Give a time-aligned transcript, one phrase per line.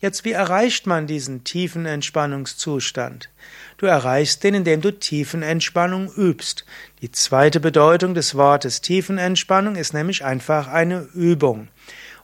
[0.00, 3.30] Jetzt, wie erreicht man diesen tiefen Entspannungszustand?
[3.78, 6.66] Du erreichst den, indem du Tiefenentspannung übst.
[7.00, 11.68] Die zweite Bedeutung des Wortes Tiefenentspannung ist nämlich einfach eine Übung.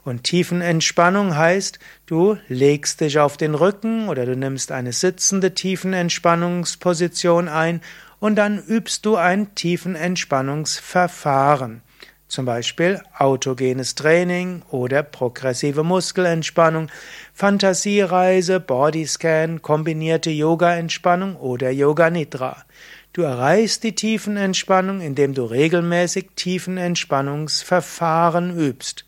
[0.03, 7.47] Und Tiefenentspannung heißt, du legst dich auf den Rücken oder du nimmst eine sitzende Tiefenentspannungsposition
[7.47, 7.81] ein
[8.19, 11.83] und dann übst du ein Tiefenentspannungsverfahren.
[12.27, 16.89] Zum Beispiel autogenes Training oder progressive Muskelentspannung,
[17.33, 22.63] Fantasiereise, Bodyscan, kombinierte Yoga-Entspannung oder Yoga Nidra.
[23.11, 29.03] Du erreichst die Tiefenentspannung, indem du regelmäßig Tiefenentspannungsverfahren übst.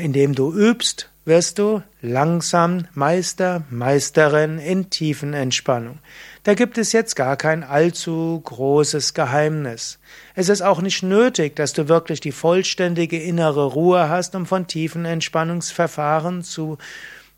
[0.00, 5.98] Indem du übst, wirst du langsam Meister, Meisterin in tiefen Entspannung.
[6.42, 9.98] Da gibt es jetzt gar kein allzu großes Geheimnis.
[10.34, 14.66] Es ist auch nicht nötig, dass du wirklich die vollständige innere Ruhe hast, um von
[14.66, 16.78] tiefen Entspannungsverfahren zu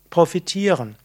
[0.09, 0.95] profitieren.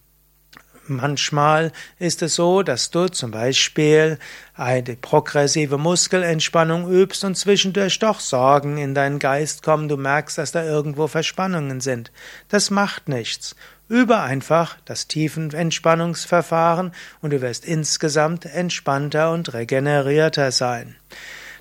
[0.91, 1.71] Manchmal
[2.01, 4.19] ist es so, dass du zum Beispiel
[4.55, 10.51] eine progressive Muskelentspannung übst und zwischendurch doch Sorgen in deinen Geist kommen, du merkst, dass
[10.51, 12.11] da irgendwo Verspannungen sind.
[12.49, 13.55] Das macht nichts.
[13.89, 16.93] Übe einfach das tiefen Entspannungsverfahren
[17.23, 20.97] und du wirst insgesamt entspannter und regenerierter sein.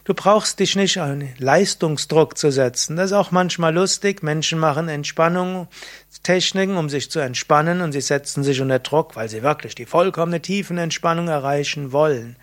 [0.05, 2.95] Du brauchst dich nicht an Leistungsdruck zu setzen.
[2.95, 4.23] Das ist auch manchmal lustig.
[4.23, 9.43] Menschen machen Entspannungstechniken, um sich zu entspannen und sie setzen sich unter Druck, weil sie
[9.43, 12.37] wirklich die vollkommene Tiefenentspannung erreichen wollen.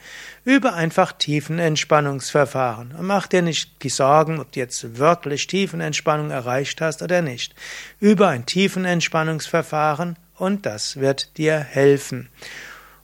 [0.44, 6.80] Übe einfach Tiefenentspannungsverfahren und mach dir nicht die Sorgen, ob du jetzt wirklich Tiefenentspannung erreicht
[6.80, 7.54] hast oder nicht.
[7.98, 12.28] Übe ein Tiefenentspannungsverfahren und das wird dir helfen.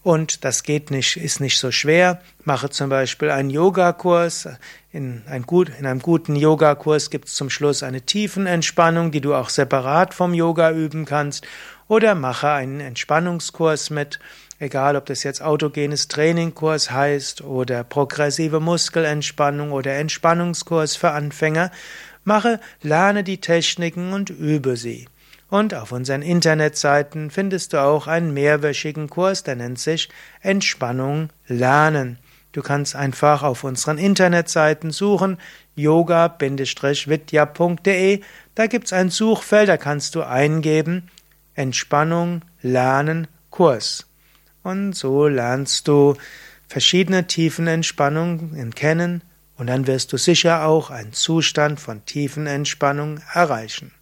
[0.03, 2.21] Und das geht nicht, ist nicht so schwer.
[2.45, 4.49] Mache zum Beispiel einen Yogakurs.
[4.91, 9.35] In, ein gut, in einem guten Yogakurs gibt es zum Schluss eine Tiefenentspannung, die du
[9.35, 11.47] auch separat vom Yoga üben kannst.
[11.87, 14.19] Oder mache einen Entspannungskurs mit,
[14.59, 21.71] egal ob das jetzt autogenes Trainingkurs heißt oder progressive Muskelentspannung oder Entspannungskurs für Anfänger.
[22.25, 25.07] Mache, lerne die Techniken und übe sie.
[25.53, 30.09] Und auf unseren Internetseiten findest du auch einen mehrwöchigen Kurs, der nennt sich
[30.41, 32.17] Entspannung lernen.
[32.53, 35.37] Du kannst einfach auf unseren Internetseiten suchen,
[35.75, 38.21] yoga-vidya.de.
[38.55, 41.11] Da gibt's ein Suchfeld, da kannst du eingeben
[41.55, 44.07] Entspannung lernen Kurs.
[44.63, 46.15] Und so lernst du
[46.67, 49.23] verschiedene tiefen Entspannungen kennen
[49.59, 53.93] und dann wirst du sicher auch einen Zustand von tiefen Entspannung erreichen.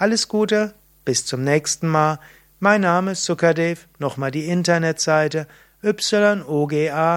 [0.00, 0.72] Alles Gute,
[1.04, 2.18] bis zum nächsten Mal.
[2.58, 5.46] Mein Name ist Sukadev, nochmal die Internetseite
[5.82, 7.10] yoga-vidya.de